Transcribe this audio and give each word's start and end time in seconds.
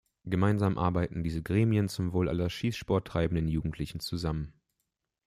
Gemeinsam 0.25 0.79
arbeiten 0.79 1.21
diese 1.21 1.43
Gremien 1.43 1.87
zum 1.87 2.11
Wohl 2.11 2.27
aller 2.27 2.49
Schießsport 2.49 3.05
treibenden 3.07 3.47
Jugendlichen 3.47 3.99
zusammen. 3.99 4.51